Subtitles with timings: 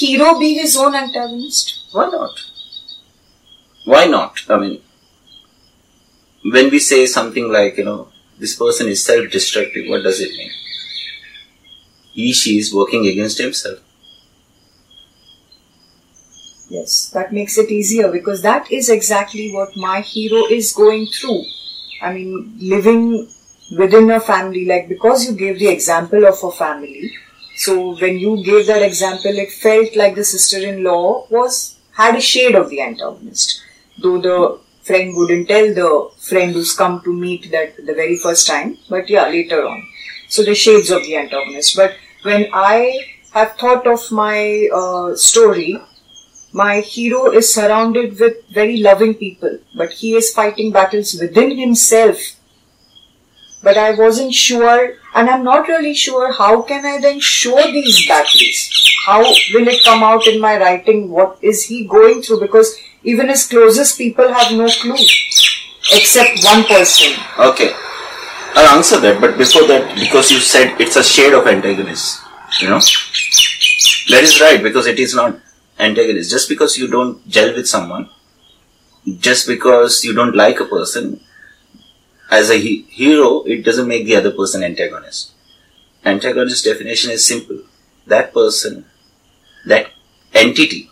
[0.00, 1.86] hero be his own antagonist?
[1.92, 2.30] Why not?
[3.84, 4.40] Why not?
[4.48, 4.80] I mean,
[6.44, 8.08] when we say something like, you know,
[8.38, 10.50] this person is self destructive, what does it mean?
[12.12, 13.78] He, she is working against himself.
[16.68, 21.42] Yes, that makes it easier because that is exactly what my hero is going through.
[22.00, 23.28] I mean, living
[23.76, 27.12] within a family, like because you gave the example of a family,
[27.60, 32.54] so when you gave that example, it felt like the sister-in-law was had a shade
[32.54, 33.62] of the antagonist,
[33.98, 35.90] though the friend wouldn't tell the
[36.28, 39.86] friend who's come to meet that the very first time, but yeah, later on.
[40.30, 41.76] So the shades of the antagonist.
[41.76, 43.04] But when I
[43.34, 45.78] have thought of my uh, story,
[46.54, 52.16] my hero is surrounded with very loving people, but he is fighting battles within himself.
[53.62, 58.08] But I wasn't sure, and I'm not really sure how can I then show these
[58.08, 58.70] battles?
[59.04, 61.10] How will it come out in my writing?
[61.10, 62.40] What is he going through?
[62.40, 64.94] Because even his closest people have no clue,
[65.92, 67.12] except one person.
[67.38, 67.72] Okay.
[68.54, 72.20] I'll answer that, but before that, because you said it's a shade of antagonist,
[72.60, 72.80] you know,
[74.10, 75.38] that is right because it is not
[75.78, 76.30] antagonist.
[76.30, 78.08] Just because you don't gel with someone,
[79.18, 81.20] just because you don't like a person,
[82.30, 85.32] as a he- hero, it doesn't make the other person antagonist.
[86.04, 87.60] Antagonist definition is simple.
[88.06, 88.86] That person,
[89.66, 89.90] that
[90.32, 90.90] entity,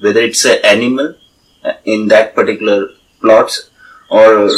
[0.00, 1.16] whether it's an animal
[1.64, 2.88] uh, in that particular
[3.20, 3.58] plot
[4.10, 4.50] or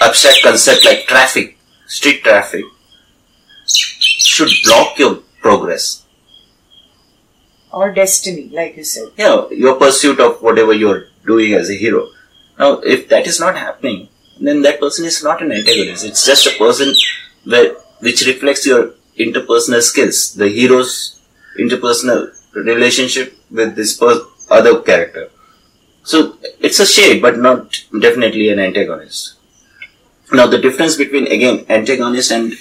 [0.00, 2.64] abstract concept like traffic, street traffic,
[3.66, 6.04] should block your progress.
[7.72, 9.08] Or destiny, like you said.
[9.16, 12.08] You know, your pursuit of whatever you're doing as a hero.
[12.58, 14.08] Now, if that is not happening,
[14.46, 16.04] then that person is not an antagonist.
[16.04, 16.94] It's just a person
[17.44, 21.20] where, which reflects your interpersonal skills, the hero's
[21.58, 25.28] interpersonal relationship with this per- other character.
[26.04, 29.34] So it's a shade, but not definitely an antagonist.
[30.32, 32.54] Now the difference between again antagonist and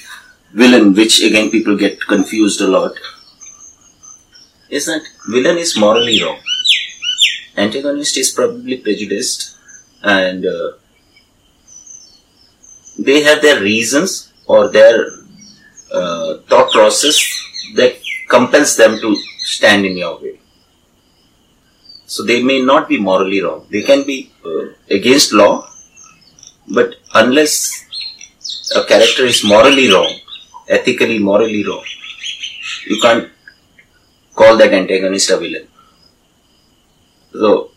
[0.53, 2.93] villain, which again people get confused a lot,
[4.69, 6.39] is that villain is morally wrong.
[7.57, 9.57] Antagonist is probably prejudiced
[10.03, 10.71] and uh,
[12.97, 15.05] they have their reasons or their
[15.93, 17.17] uh, thought process
[17.75, 17.95] that
[18.29, 20.39] compels them to stand in your way.
[22.05, 23.67] So they may not be morally wrong.
[23.69, 25.67] They can be uh, against law,
[26.67, 27.53] but unless
[28.75, 30.13] a character is morally wrong,
[30.67, 31.83] ethically, morally wrong,
[32.87, 33.29] you can't
[34.35, 35.67] call that antagonist a villain.
[37.31, 37.71] So,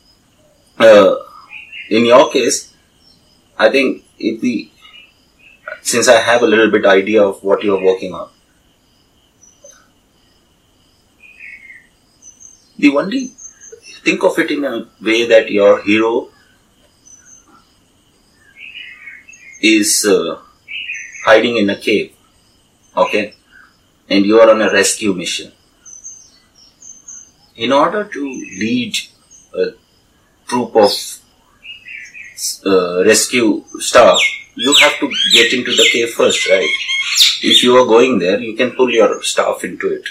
[0.79, 1.15] uh,
[1.91, 2.75] in your case,
[3.59, 4.71] I think if the
[5.85, 8.31] since I have a little bit idea of what you are working on,
[12.79, 13.33] the only
[14.03, 16.29] think of it in a way that your hero
[19.61, 20.41] is uh,
[21.27, 22.15] hiding in a cave,
[22.97, 23.35] okay,
[24.09, 25.53] and you are on a rescue mission.
[27.57, 28.23] In order to
[28.63, 28.97] lead
[29.55, 29.67] a
[30.47, 30.93] troop of
[32.67, 34.19] uh, rescue staff,
[34.57, 36.69] you have to get into the cave first, right?
[37.43, 40.09] If you are going there, you can pull your staff into it.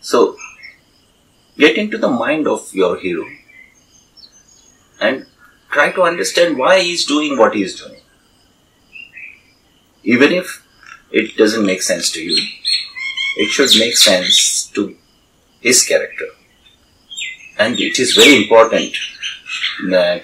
[0.00, 0.36] So,
[1.56, 3.26] get into the mind of your hero
[5.00, 5.26] and
[5.70, 8.00] try to understand why he is doing what he is doing.
[10.02, 10.64] Even if
[11.10, 12.36] it doesn't make sense to you,
[13.38, 14.96] it should make sense to
[15.60, 16.26] his character.
[17.58, 18.96] And it is very important
[19.88, 20.22] that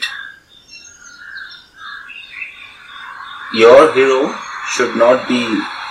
[3.55, 4.35] your hero
[4.69, 5.45] should not be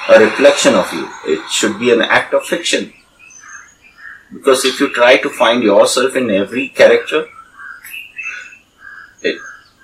[0.10, 1.08] a reflection of you.
[1.26, 2.94] It should be an act of fiction.
[4.34, 7.28] Because if you try to find yourself in every character,
[9.22, 9.38] it,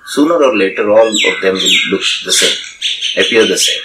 [0.05, 3.81] sooner or later all of them will look the same, appear the same.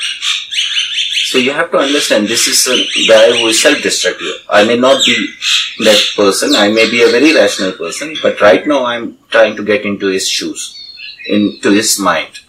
[1.26, 4.46] So you have to understand this is a guy who is self-destructive.
[4.48, 5.34] I may not be
[5.80, 9.64] that person, I may be a very rational person, but right now I'm trying to
[9.64, 10.78] get into his shoes,
[11.26, 12.40] into his mind.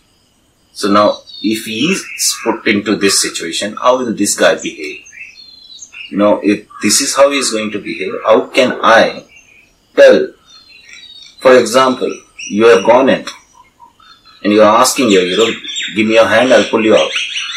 [0.73, 5.01] So now, if he is put into this situation, how will this guy behave?
[6.09, 9.25] You know, if this is how he is going to behave, how can I
[9.95, 10.33] tell?
[11.39, 12.11] For example,
[12.49, 13.25] you have gone in
[14.43, 15.45] and you are asking your hero,
[15.95, 17.11] give me your hand, I'll pull you out.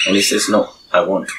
[0.06, 1.30] And he says, no, I won't.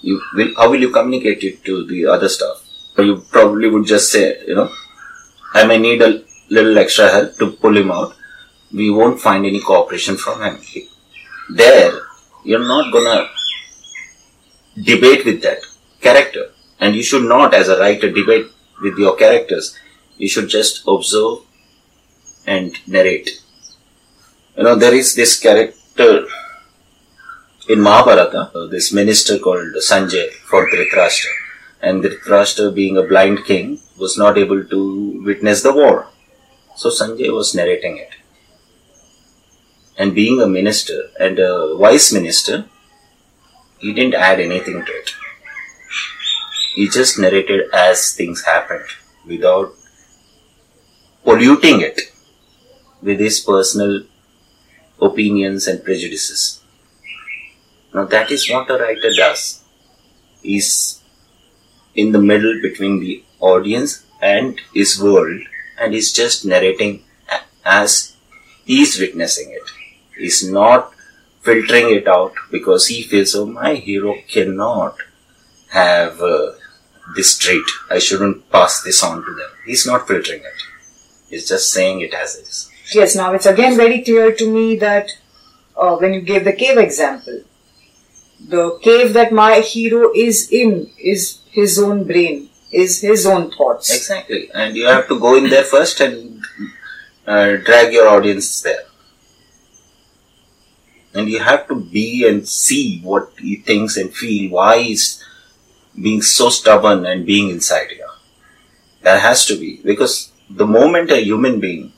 [0.00, 2.64] You will, how will you communicate it to the other staff?
[2.96, 4.70] You probably would just say, you know,
[5.52, 8.14] I may need a little extra help to pull him out.
[8.72, 10.58] We won't find any cooperation from him.
[11.50, 11.92] There,
[12.44, 13.28] you're not gonna
[14.82, 15.58] debate with that
[16.00, 16.50] character.
[16.80, 18.46] And you should not, as a writer, debate
[18.82, 19.76] with your characters.
[20.16, 21.38] You should just observe
[22.46, 23.42] and narrate.
[24.56, 26.26] You know, there is this character
[27.68, 31.30] in Mahabharata, uh, this minister called Sanjay for Dhritarashtra.
[31.82, 36.06] And Dhritarashtra, being a blind king, was not able to witness the war.
[36.76, 38.10] So Sanjay was narrating it.
[39.98, 42.66] And being a minister and a vice minister,
[43.78, 45.10] he didn't add anything to it.
[46.74, 48.88] He just narrated as things happened
[49.26, 49.74] without
[51.24, 52.00] polluting it
[53.02, 54.04] with his personal
[55.00, 56.62] opinions and prejudices.
[57.92, 59.62] Now that is what a writer does.
[60.42, 61.02] He's
[61.94, 65.40] in the middle between the audience and his world
[65.80, 67.02] and he's just narrating
[67.64, 68.16] as
[68.64, 69.57] he's witnessing it.
[70.18, 70.92] He's not
[71.42, 74.96] filtering it out because he feels, oh, my hero cannot
[75.70, 76.52] have uh,
[77.14, 77.64] this trait.
[77.90, 79.50] I shouldn't pass this on to them.
[79.64, 80.62] He's not filtering it.
[81.30, 82.70] He's just saying it as is.
[82.92, 85.10] Yes, now it's again very clear to me that
[85.76, 87.42] uh, when you gave the cave example,
[88.48, 93.94] the cave that my hero is in is his own brain, is his own thoughts.
[93.94, 94.50] Exactly.
[94.54, 96.42] And you have to go in there first and
[97.26, 98.84] uh, drag your audience there.
[101.14, 105.24] And you have to be and see what he thinks and feel, why he's
[106.00, 108.06] being so stubborn and being inside here.
[109.02, 109.80] That has to be.
[109.82, 111.92] Because the moment a human being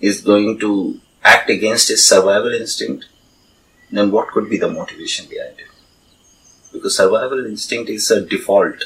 [0.00, 3.06] is going to act against his survival instinct,
[3.90, 5.68] then what could be the motivation behind it?
[6.72, 8.84] Because survival instinct is a default.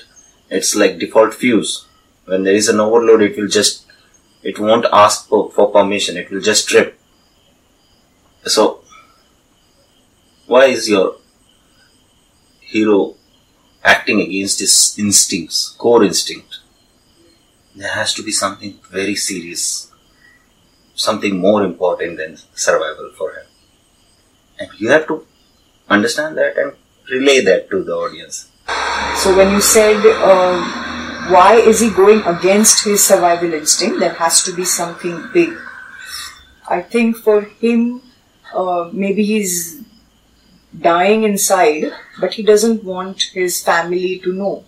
[0.51, 1.87] It's like default fuse.
[2.27, 3.87] When there is an overload, it will just,
[4.43, 6.17] it won't ask for, for permission.
[6.17, 6.99] It will just trip.
[8.45, 8.83] So,
[10.49, 11.17] why is your
[12.61, 13.15] hero
[13.85, 16.59] acting against his instincts, core instinct?
[17.77, 19.93] There has to be something very serious,
[20.95, 23.47] something more important than survival for him.
[24.59, 25.27] And you have to
[25.89, 26.73] understand that and
[27.11, 28.51] relay that to the audience.
[29.23, 34.01] So when you said, uh, why is he going against his survival instinct?
[34.01, 35.51] There has to be something big.
[36.69, 38.03] I think for him,
[38.53, 39.83] uh, maybe he's
[40.77, 44.65] dying inside, but he doesn't want his family to know,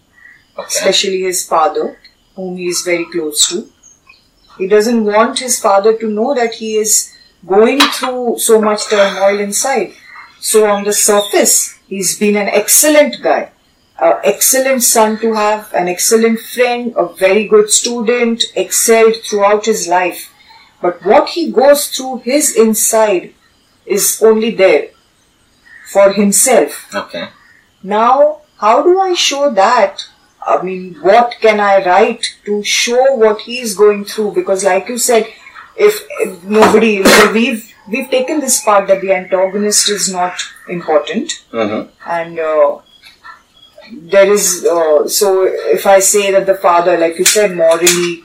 [0.59, 0.67] Okay.
[0.69, 1.99] especially his father,
[2.37, 3.69] whom he is very close to.
[4.59, 7.13] He doesn't want his father to know that he is
[7.47, 9.93] going through so much turmoil inside.
[10.39, 13.51] So on the surface, he's been an excellent guy,
[13.99, 19.87] an excellent son to have, an excellent friend, a very good student, excelled throughout his
[19.89, 20.33] life.
[20.83, 23.35] But what he goes through his inside
[23.87, 24.91] is only there
[25.93, 26.95] for himself.
[26.95, 27.29] Okay.
[27.83, 30.03] Now, how do I show that?
[30.47, 34.33] I mean, what can I write to show what he is going through?
[34.33, 35.27] Because, like you said,
[35.77, 37.03] if, if nobody,
[37.33, 41.89] we've we've taken this part that the antagonist is not important, Mm-hmm.
[42.19, 42.79] and uh,
[43.93, 48.23] there is uh, so if I say that the father, like you said, morally,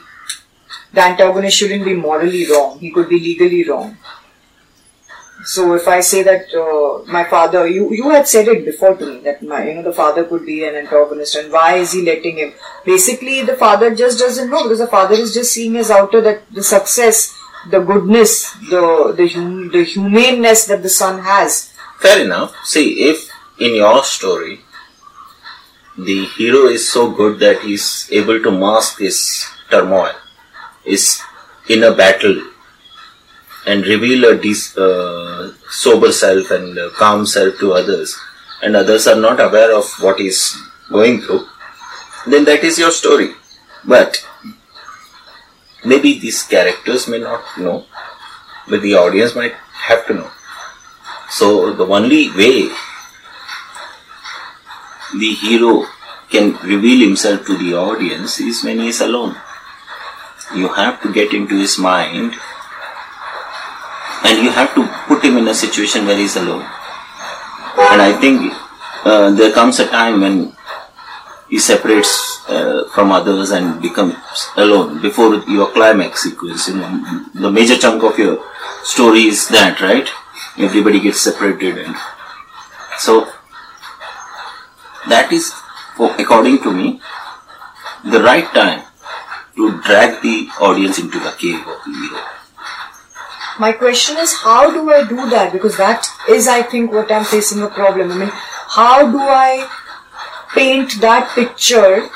[0.93, 2.79] the antagonist shouldn't be morally wrong.
[2.79, 3.97] He could be legally wrong.
[5.45, 9.05] So if I say that uh, my father, you you had said it before to
[9.05, 12.01] me that my you know the father could be an antagonist and why is he
[12.01, 12.53] letting him?
[12.83, 16.41] Basically, the father just doesn't know because the father is just seeing his outer that
[16.51, 17.37] the success,
[17.69, 21.71] the goodness, the the hum, the humaneness that the son has.
[21.99, 22.55] Fair enough.
[22.63, 24.61] See, if in your story
[25.97, 30.15] the hero is so good that he's able to mask his turmoil,
[30.83, 31.21] his
[31.69, 32.41] inner battle,
[33.65, 38.17] and reveal a dis- uh, sober self and calm self to others,
[38.61, 40.57] and others are not aware of what he's
[40.89, 41.45] going through,
[42.27, 43.31] then that is your story.
[43.83, 44.25] But
[45.83, 47.85] maybe these characters may not know,
[48.67, 50.31] but the audience might have to know.
[51.29, 52.69] So the only way
[55.13, 55.85] the hero
[56.29, 59.35] can reveal himself to the audience is when he is alone.
[60.55, 62.35] You have to get into his mind
[64.25, 66.65] and you have to put him in a situation where he's alone.
[67.77, 68.53] And I think
[69.05, 70.55] uh, there comes a time when
[71.49, 74.15] he separates uh, from others and becomes
[74.57, 76.67] alone before your climax sequence.
[76.67, 78.43] You know, the major chunk of your
[78.83, 80.09] story is that, right?
[80.57, 81.95] Everybody gets separated, and
[82.97, 83.29] so
[85.07, 85.53] that is,
[85.99, 87.01] according to me,
[88.03, 88.83] the right time
[89.55, 92.34] to drag the audience into the cave of the hero.
[93.59, 95.53] My question is, how do I do that?
[95.53, 98.11] Because that is, I think, what I'm facing a problem.
[98.11, 99.69] I mean, how do I
[100.53, 102.09] paint that picture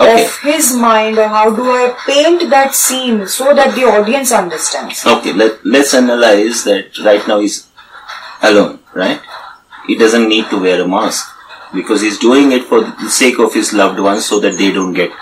[0.00, 0.24] Okay.
[0.24, 5.04] of his mind or how do I paint that scene so that the audience understands?
[5.06, 7.68] Okay, let, let's analyze that right now he's
[8.42, 9.20] alone, right?
[9.86, 11.28] He doesn't need to wear a mask
[11.74, 14.94] because he's doing it for the sake of his loved ones so that they don't
[14.94, 15.12] get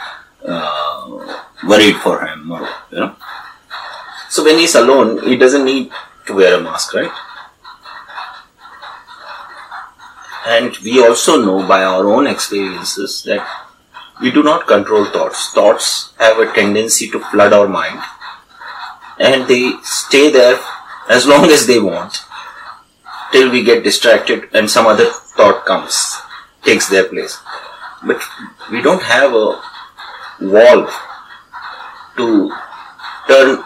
[0.47, 1.37] uh,
[1.67, 3.17] worried for him, or, you know.
[4.31, 5.91] So when he's alone, he doesn't need
[6.27, 7.11] to wear a mask, right?
[10.47, 13.47] And we also know by our own experiences that
[14.23, 15.53] we do not control thoughts.
[15.53, 18.01] Thoughts have a tendency to flood our mind
[19.19, 20.59] and they stay there
[21.09, 22.23] as long as they want
[23.33, 26.17] till we get distracted and some other thought comes,
[26.63, 27.39] takes their place.
[28.05, 28.23] But
[28.71, 29.61] we don't have a
[30.41, 30.89] wall
[32.17, 32.53] to
[33.29, 33.65] turn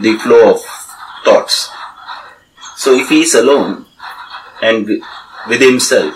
[0.00, 0.60] the flow of
[1.24, 1.70] thoughts.
[2.76, 3.86] So if he is alone
[4.62, 4.86] and
[5.48, 6.14] with himself,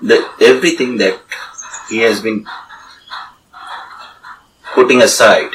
[0.00, 1.20] the, everything that
[1.88, 2.46] he has been
[4.74, 5.50] putting aside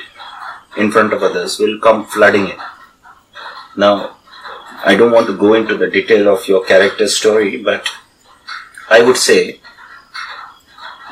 [0.78, 2.58] in front of others will come flooding in.
[3.78, 4.18] Now,
[4.86, 7.90] I don't want to go into the detail of your character story, but
[8.90, 9.60] I would say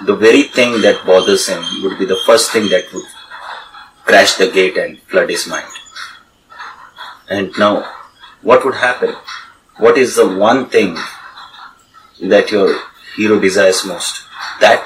[0.06, 3.06] the very thing that bothers him would be the first thing that would
[4.04, 5.72] crash the gate and flood his mind.
[7.32, 7.90] And now,
[8.42, 9.16] what would happen?
[9.78, 10.98] What is the one thing
[12.22, 12.78] that your
[13.16, 14.26] hero desires most?
[14.60, 14.84] That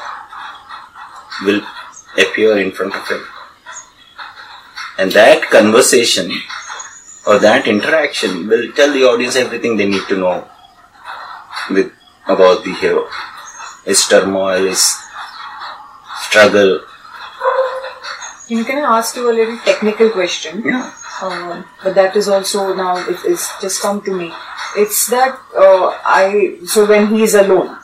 [1.42, 1.62] will
[2.20, 3.26] appear in front of him.
[5.00, 6.32] And that conversation
[7.26, 10.48] or that interaction will tell the audience everything they need to know
[11.72, 11.92] with
[12.28, 13.08] about the hero.
[13.86, 14.96] His turmoil, his
[16.22, 16.82] struggle.
[18.48, 20.62] You can I ask you a little technical question?
[20.64, 20.94] Yeah.
[21.22, 24.34] Um, but that is also now it is just come to me.
[24.76, 27.78] It's that uh, I so when he is alone.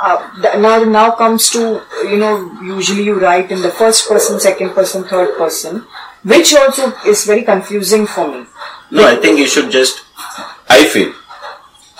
[0.00, 4.70] Uh, now now comes to you know usually you write in the first person, second
[4.70, 5.86] person, third person,
[6.24, 8.46] which also is very confusing for me.
[8.90, 10.02] No, I think you should just.
[10.68, 11.12] I feel.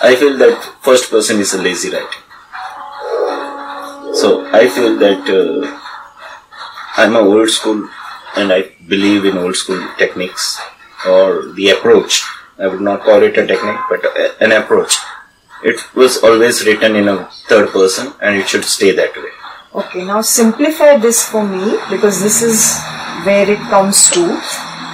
[0.01, 2.21] I feel that first person is a lazy writing.
[4.13, 5.79] So I feel that uh,
[6.97, 7.89] I'm a old school
[8.35, 10.59] and I believe in old school techniques
[11.07, 12.23] or the approach.
[12.59, 14.97] I would not call it a technique, but a- an approach.
[15.63, 19.31] It was always written in a third person and it should stay that way.
[19.73, 22.77] Okay, now simplify this for me because this is
[23.23, 24.23] where it comes to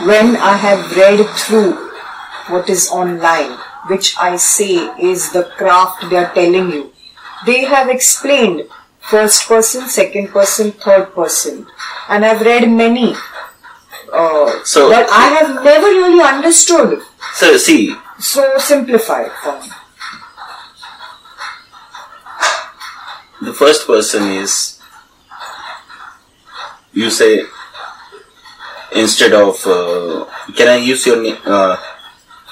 [0.09, 1.73] when I have read through
[2.47, 3.51] what is online,
[3.87, 6.91] which I say is the craft they are telling you.
[7.45, 8.63] They have explained
[9.11, 11.67] first person, second person, third person,
[12.09, 13.15] and I've read many.
[14.11, 17.01] Uh, So- but I have never really understood.
[17.41, 17.95] So see,
[18.31, 19.69] So simplify for me.
[23.41, 24.79] the first person is
[26.93, 27.45] you say
[28.91, 30.25] instead of uh,
[30.55, 31.77] can I use your na- uh,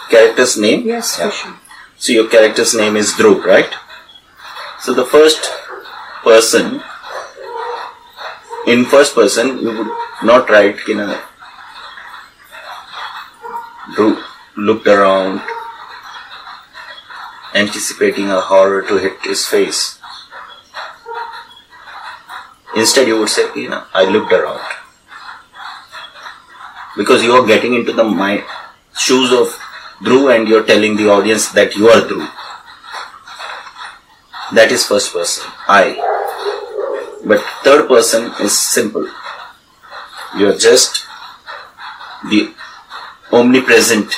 [0.09, 0.87] character's name?
[0.87, 1.29] Yes, Yeah.
[1.29, 1.53] sure.
[1.97, 3.73] So your character's name is Dhruv, right?
[4.81, 5.51] So the first
[6.31, 6.81] person
[8.67, 9.91] in first person you would
[10.31, 11.09] not write in a
[14.59, 15.41] looked around
[17.55, 19.99] anticipating a horror to hit his face.
[22.75, 24.61] Instead, you would say, you know, I looked around.
[26.97, 28.43] Because you are getting into the my
[28.97, 29.47] shoes of
[30.03, 32.29] Dhruv and you're telling the audience that you are Dhruv.
[34.53, 36.18] That is first person, I.
[37.29, 39.07] But third person is simple.
[40.37, 41.05] You're just
[42.31, 42.53] the
[43.31, 44.15] omnipresent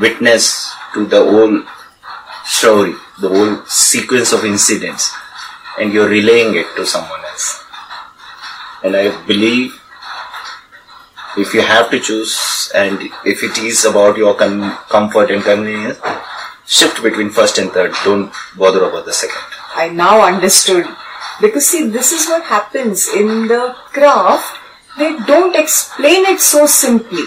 [0.00, 1.62] witness to the whole
[2.44, 5.12] story, the whole sequence of incidents,
[5.78, 7.64] and you're relaying it to someone else.
[8.82, 9.80] And I believe
[11.36, 16.00] if you have to choose, and if it is about your con- comfort and convenience,
[16.66, 17.94] shift between first and third.
[18.04, 19.38] Don't bother about the second.
[19.76, 20.86] I now understood.
[21.40, 24.58] Because see, this is what happens in the craft.
[24.98, 27.24] They don't explain it so simply.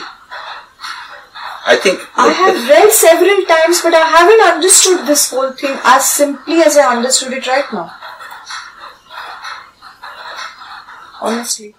[1.66, 6.10] I think I have read several times, but I haven't understood this whole thing as
[6.10, 7.96] simply as I understood it right now.
[11.22, 11.74] Honestly.